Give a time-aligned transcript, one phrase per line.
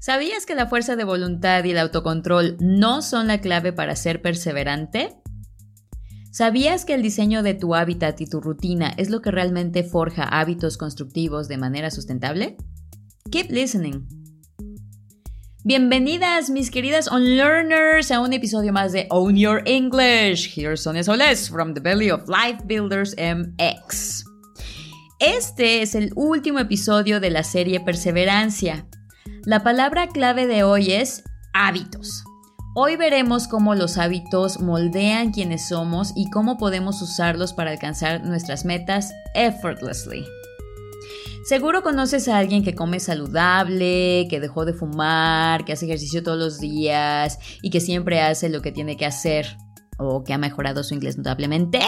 [0.00, 4.22] ¿Sabías que la fuerza de voluntad y el autocontrol no son la clave para ser
[4.22, 5.14] perseverante?
[6.32, 10.22] ¿Sabías que el diseño de tu hábitat y tu rutina es lo que realmente forja
[10.24, 12.56] hábitos constructivos de manera sustentable?
[13.30, 14.08] Keep listening.
[15.64, 20.56] Bienvenidas, mis queridas Unlearners, a un episodio más de Own Your English.
[20.56, 24.24] Here's Sonia Soles from the belly of Life Builders MX.
[25.18, 28.86] Este es el último episodio de la serie Perseverancia.
[29.46, 31.24] La palabra clave de hoy es
[31.54, 32.24] hábitos.
[32.74, 38.66] Hoy veremos cómo los hábitos moldean quienes somos y cómo podemos usarlos para alcanzar nuestras
[38.66, 40.26] metas effortlessly.
[41.46, 46.38] Seguro conoces a alguien que come saludable, que dejó de fumar, que hace ejercicio todos
[46.38, 49.56] los días y que siempre hace lo que tiene que hacer
[49.96, 51.80] o que ha mejorado su inglés notablemente.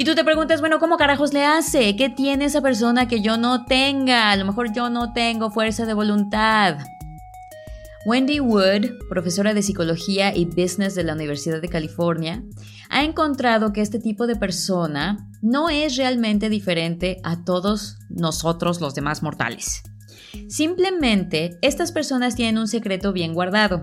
[0.00, 1.96] Y tú te preguntas, bueno, ¿cómo carajos le hace?
[1.96, 4.30] ¿Qué tiene esa persona que yo no tenga?
[4.30, 6.78] A lo mejor yo no tengo fuerza de voluntad.
[8.06, 12.44] Wendy Wood, profesora de psicología y business de la Universidad de California,
[12.90, 18.94] ha encontrado que este tipo de persona no es realmente diferente a todos nosotros los
[18.94, 19.82] demás mortales.
[20.48, 23.82] Simplemente, estas personas tienen un secreto bien guardado.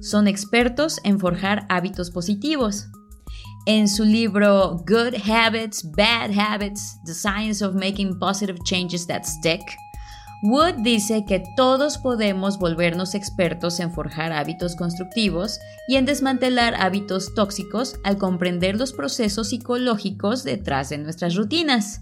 [0.00, 2.90] Son expertos en forjar hábitos positivos.
[3.70, 9.60] En su libro Good Habits, Bad Habits, The Science of Making Positive Changes That Stick,
[10.42, 17.34] Wood dice que todos podemos volvernos expertos en forjar hábitos constructivos y en desmantelar hábitos
[17.34, 22.00] tóxicos al comprender los procesos psicológicos detrás de nuestras rutinas.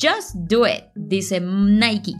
[0.00, 2.14] Just do it, dice Nike.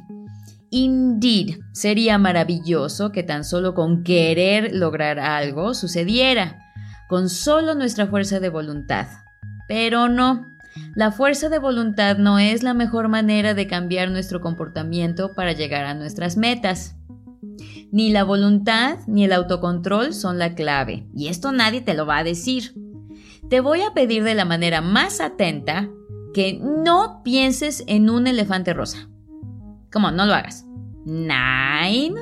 [0.70, 6.66] Indeed, sería maravilloso que tan solo con querer lograr algo sucediera
[7.10, 9.08] con solo nuestra fuerza de voluntad.
[9.66, 10.46] Pero no,
[10.94, 15.86] la fuerza de voluntad no es la mejor manera de cambiar nuestro comportamiento para llegar
[15.86, 16.94] a nuestras metas.
[17.90, 22.18] Ni la voluntad ni el autocontrol son la clave, y esto nadie te lo va
[22.18, 22.74] a decir.
[23.48, 25.90] Te voy a pedir de la manera más atenta
[26.32, 29.08] que no pienses en un elefante rosa.
[29.90, 30.12] ¿Cómo?
[30.12, 30.64] No lo hagas.
[31.04, 32.14] Nine.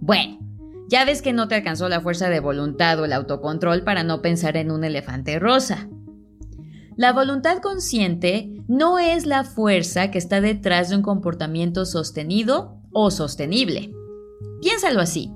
[0.00, 0.38] Bueno,
[0.88, 4.22] ya ves que no te alcanzó la fuerza de voluntad o el autocontrol para no
[4.22, 5.88] pensar en un elefante rosa.
[6.96, 13.10] La voluntad consciente no es la fuerza que está detrás de un comportamiento sostenido o
[13.10, 13.92] sostenible.
[14.60, 15.30] Piénsalo así.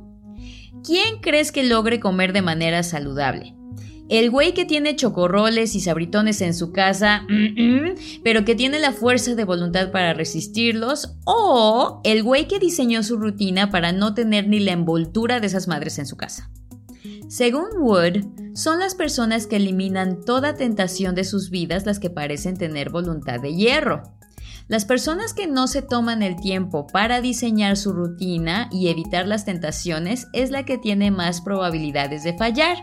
[0.85, 3.55] ¿Quién crees que logre comer de manera saludable?
[4.13, 7.27] El güey que tiene chocorroles y sabritones en su casa,
[8.23, 13.17] pero que tiene la fuerza de voluntad para resistirlos, o el güey que diseñó su
[13.17, 16.51] rutina para no tener ni la envoltura de esas madres en su casa.
[17.31, 22.59] Según Wood, son las personas que eliminan toda tentación de sus vidas las que parecen
[22.59, 24.03] tener voluntad de hierro.
[24.69, 29.47] Las personas que no se toman el tiempo para diseñar su rutina y evitar las
[29.47, 32.77] tentaciones es la que tiene más probabilidades de fallar.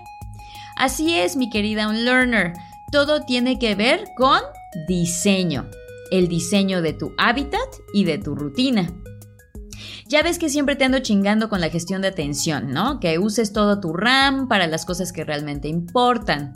[0.80, 2.54] Así es, mi querida Unlearner.
[2.90, 4.40] Todo tiene que ver con
[4.88, 5.70] diseño.
[6.10, 8.90] El diseño de tu hábitat y de tu rutina.
[10.08, 13.02] Ya ves que siempre te ando chingando con la gestión de atención, ¿no?
[13.02, 16.54] Que uses todo tu RAM para las cosas que realmente importan.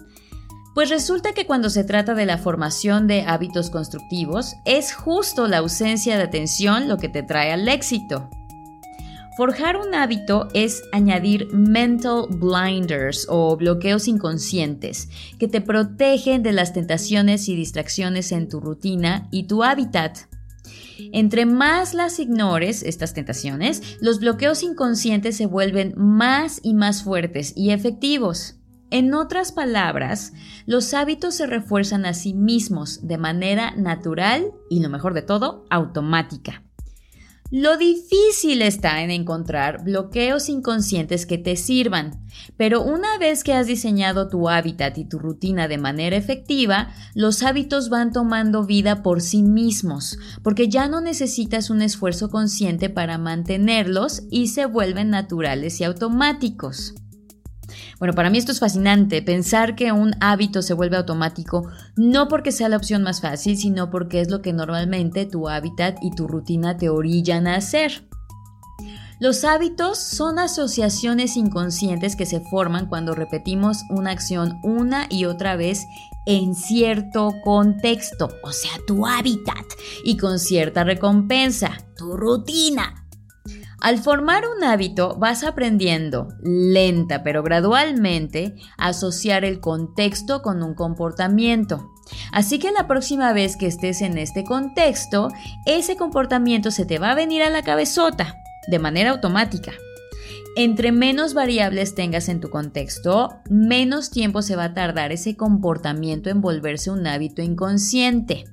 [0.74, 5.58] Pues resulta que cuando se trata de la formación de hábitos constructivos, es justo la
[5.58, 8.30] ausencia de atención lo que te trae al éxito.
[9.36, 16.72] Forjar un hábito es añadir mental blinders o bloqueos inconscientes que te protegen de las
[16.72, 20.20] tentaciones y distracciones en tu rutina y tu hábitat.
[21.14, 27.54] Entre más las ignores, estas tentaciones, los bloqueos inconscientes se vuelven más y más fuertes
[27.56, 28.58] y efectivos.
[28.92, 30.34] En otras palabras,
[30.68, 35.66] los hábitos se refuerzan a sí mismos de manera natural y, lo mejor de todo,
[35.72, 36.62] automática.
[37.56, 42.26] Lo difícil está en encontrar bloqueos inconscientes que te sirvan,
[42.58, 47.44] pero una vez que has diseñado tu hábitat y tu rutina de manera efectiva, los
[47.44, 53.20] hábitos van tomando vida por sí mismos, porque ya no necesitas un esfuerzo consciente para
[53.20, 56.96] mantenerlos y se vuelven naturales y automáticos.
[58.00, 62.52] Bueno, para mí esto es fascinante, pensar que un hábito se vuelve automático no porque
[62.52, 66.28] sea la opción más fácil, sino porque es lo que normalmente tu hábitat y tu
[66.28, 68.08] rutina te orillan a hacer.
[69.20, 75.56] Los hábitos son asociaciones inconscientes que se forman cuando repetimos una acción una y otra
[75.56, 75.86] vez
[76.26, 79.66] en cierto contexto, o sea, tu hábitat,
[80.04, 83.03] y con cierta recompensa, tu rutina,
[83.84, 90.74] al formar un hábito vas aprendiendo, lenta pero gradualmente, a asociar el contexto con un
[90.74, 91.92] comportamiento.
[92.32, 95.28] Así que la próxima vez que estés en este contexto,
[95.66, 98.38] ese comportamiento se te va a venir a la cabezota.
[98.70, 99.74] de manera automática.
[100.56, 106.30] Entre menos variables tengas en tu contexto, menos tiempo se va a tardar ese comportamiento
[106.30, 108.46] en volverse un hábito inconsciente.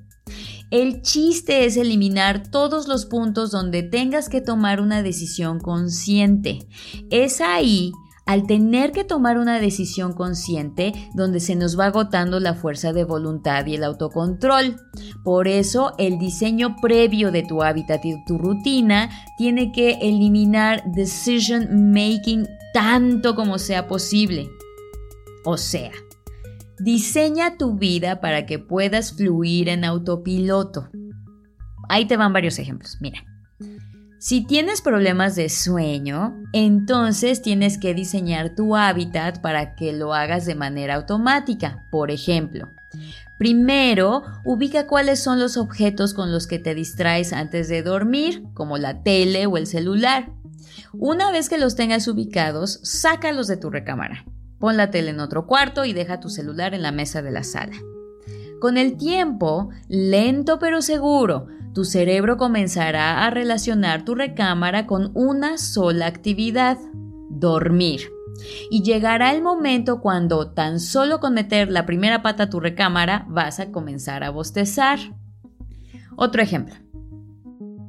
[0.71, 6.59] El chiste es eliminar todos los puntos donde tengas que tomar una decisión consciente.
[7.09, 7.91] Es ahí
[8.25, 13.03] al tener que tomar una decisión consciente donde se nos va agotando la fuerza de
[13.03, 14.77] voluntad y el autocontrol.
[15.25, 21.91] Por eso el diseño previo de tu hábitat y tu rutina tiene que eliminar decision
[21.91, 24.49] making tanto como sea posible.
[25.43, 25.91] O sea,
[26.83, 30.89] diseña tu vida para que puedas fluir en autopiloto.
[31.89, 32.97] Ahí te van varios ejemplos.
[32.99, 33.23] Mira.
[34.19, 40.45] Si tienes problemas de sueño, entonces tienes que diseñar tu hábitat para que lo hagas
[40.45, 41.87] de manera automática.
[41.91, 42.67] Por ejemplo,
[43.39, 48.77] primero ubica cuáles son los objetos con los que te distraes antes de dormir, como
[48.77, 50.31] la tele o el celular.
[50.93, 54.23] Una vez que los tengas ubicados, sácalos de tu recámara.
[54.61, 57.43] Pon la tele en otro cuarto y deja tu celular en la mesa de la
[57.43, 57.73] sala.
[58.59, 65.57] Con el tiempo, lento pero seguro, tu cerebro comenzará a relacionar tu recámara con una
[65.57, 66.77] sola actividad,
[67.29, 68.11] dormir.
[68.69, 73.25] Y llegará el momento cuando tan solo con meter la primera pata a tu recámara
[73.29, 74.99] vas a comenzar a bostezar.
[76.15, 76.75] Otro ejemplo.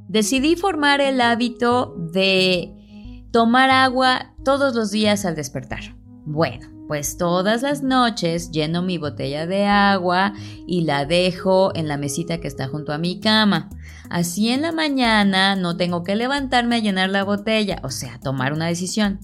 [0.08, 6.01] Decidí formar el hábito de tomar agua todos los días al despertar.
[6.24, 10.34] Bueno, pues todas las noches lleno mi botella de agua
[10.66, 13.70] y la dejo en la mesita que está junto a mi cama.
[14.10, 18.52] Así en la mañana no tengo que levantarme a llenar la botella, o sea, tomar
[18.52, 19.20] una decisión.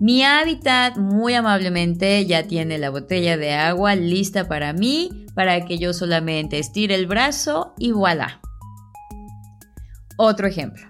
[0.00, 5.78] Mi hábitat muy amablemente ya tiene la botella de agua lista para mí, para que
[5.78, 8.40] yo solamente estire el brazo y voilà.
[10.16, 10.84] Otro ejemplo.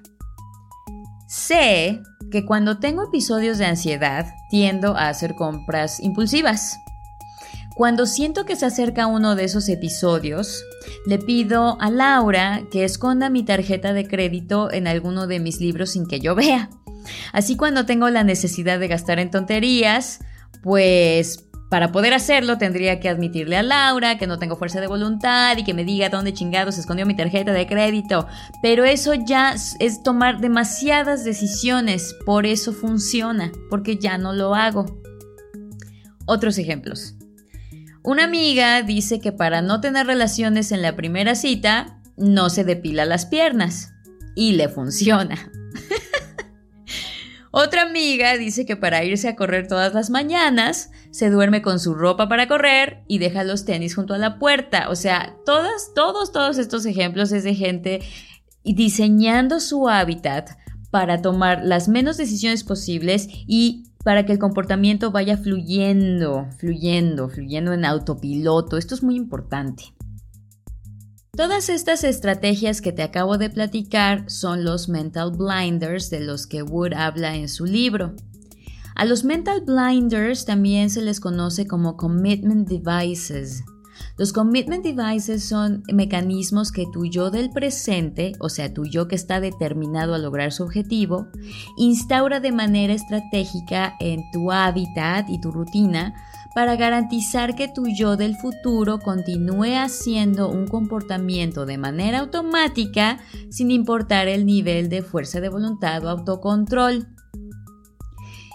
[1.28, 6.78] Sé que cuando tengo episodios de ansiedad tiendo a hacer compras impulsivas.
[7.74, 10.64] Cuando siento que se acerca uno de esos episodios,
[11.06, 15.90] le pido a Laura que esconda mi tarjeta de crédito en alguno de mis libros
[15.90, 16.70] sin que yo vea.
[17.32, 20.18] Así cuando tengo la necesidad de gastar en tonterías,
[20.62, 25.56] pues para poder hacerlo tendría que admitirle a Laura que no tengo fuerza de voluntad
[25.56, 28.26] y que me diga dónde chingado se escondió mi tarjeta de crédito.
[28.62, 35.00] Pero eso ya es tomar demasiadas decisiones, por eso funciona, porque ya no lo hago.
[36.26, 37.14] Otros ejemplos.
[38.02, 43.04] Una amiga dice que para no tener relaciones en la primera cita, no se depila
[43.04, 43.92] las piernas.
[44.34, 45.50] Y le funciona.
[47.50, 51.94] Otra amiga dice que para irse a correr todas las mañanas se duerme con su
[51.94, 54.90] ropa para correr y deja los tenis junto a la puerta.
[54.90, 58.00] O sea, todas, todos, todos estos ejemplos es de gente
[58.64, 60.50] diseñando su hábitat
[60.90, 67.72] para tomar las menos decisiones posibles y para que el comportamiento vaya fluyendo, fluyendo, fluyendo
[67.72, 68.76] en autopiloto.
[68.76, 69.94] Esto es muy importante.
[71.38, 76.64] Todas estas estrategias que te acabo de platicar son los mental blinders de los que
[76.64, 78.16] Wood habla en su libro.
[78.96, 83.62] A los mental blinders también se les conoce como commitment devices.
[84.16, 89.14] Los commitment devices son mecanismos que tu yo del presente, o sea, tu yo que
[89.14, 91.28] está determinado a lograr su objetivo,
[91.76, 96.16] instaura de manera estratégica en tu hábitat y tu rutina
[96.58, 103.70] para garantizar que tu yo del futuro continúe haciendo un comportamiento de manera automática sin
[103.70, 107.06] importar el nivel de fuerza de voluntad o autocontrol.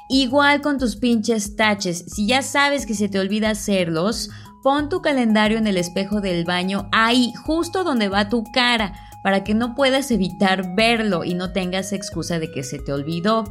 [0.09, 4.29] Igual con tus pinches taches, si ya sabes que se te olvida hacerlos,
[4.63, 9.43] pon tu calendario en el espejo del baño ahí, justo donde va tu cara, para
[9.43, 13.45] que no puedas evitar verlo y no tengas excusa de que se te olvidó.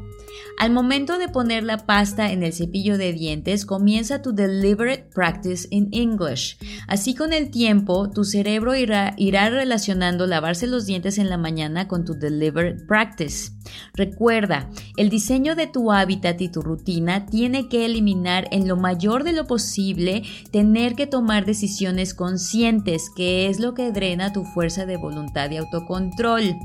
[0.59, 5.67] Al momento de poner la pasta en el cepillo de dientes, comienza tu deliberate practice
[5.71, 6.59] in English.
[6.87, 11.89] Así con el tiempo, tu cerebro irá, irá relacionando lavarse los dientes en la mañana
[11.89, 13.51] con tu deliberate practice.
[13.95, 19.25] Recuerda, el diseño de tu hábitat y tu rutina tiene que eliminar en lo mayor
[19.25, 24.87] de lo posible tener que tomar decisiones conscientes, que es lo que drena tu fuerza
[24.87, 26.57] de voluntad y autocontrol.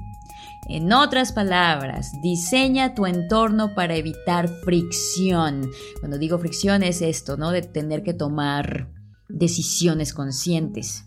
[0.70, 5.70] En otras palabras, diseña tu entorno para evitar fricción.
[6.00, 7.52] Cuando digo fricción es esto, ¿no?
[7.52, 8.90] De tener que tomar
[9.30, 11.06] decisiones conscientes.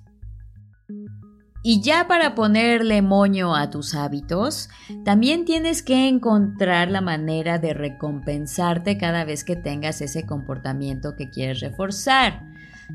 [1.62, 4.70] Y ya para ponerle moño a tus hábitos,
[5.04, 11.28] también tienes que encontrar la manera de recompensarte cada vez que tengas ese comportamiento que
[11.28, 12.44] quieres reforzar.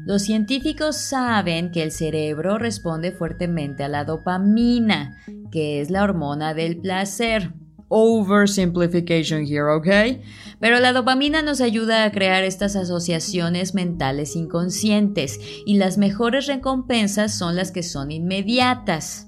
[0.04, 5.16] Los científicos saben que el cerebro responde fuertemente a la dopamina,
[5.52, 7.54] que es la hormona del placer.
[7.96, 10.20] Oversimplification here, ¿ok?
[10.60, 17.38] Pero la dopamina nos ayuda a crear estas asociaciones mentales inconscientes y las mejores recompensas
[17.38, 19.28] son las que son inmediatas.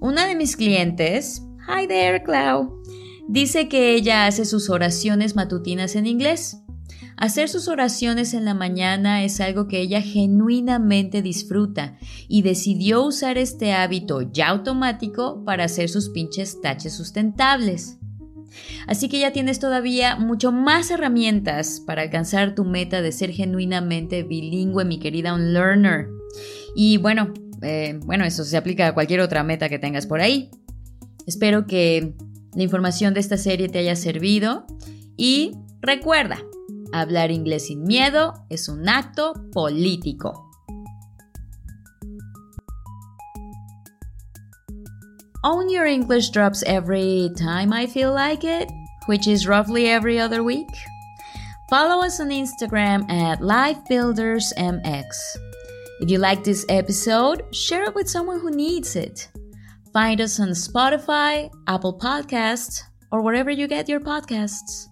[0.00, 2.82] Una de mis clientes, hi there, Clau,
[3.28, 6.62] dice que ella hace sus oraciones matutinas en inglés.
[7.16, 11.96] Hacer sus oraciones en la mañana es algo que ella genuinamente disfruta
[12.28, 17.98] y decidió usar este hábito ya automático para hacer sus pinches taches sustentables.
[18.86, 24.22] Así que ya tienes todavía mucho más herramientas para alcanzar tu meta de ser genuinamente
[24.22, 26.08] bilingüe, mi querida unlearner.
[26.74, 27.32] Y bueno,
[27.62, 30.50] eh, bueno, eso se aplica a cualquier otra meta que tengas por ahí.
[31.26, 32.14] Espero que
[32.54, 34.66] la información de esta serie te haya servido
[35.16, 36.38] y recuerda,
[37.00, 40.42] hablar inglés sin miedo es un acto político.
[45.44, 48.68] Own Your English drops every time I feel like it,
[49.06, 50.66] which is roughly every other week.
[51.70, 55.04] Follow us on Instagram at LifeBuildersMX.
[56.00, 59.28] If you like this episode, share it with someone who needs it.
[59.92, 64.86] Find us on Spotify, Apple Podcasts, or wherever you get your podcasts.